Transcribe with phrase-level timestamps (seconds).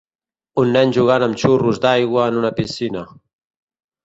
[0.61, 3.05] Un nen jugant amb xurros d'aigua en una piscina.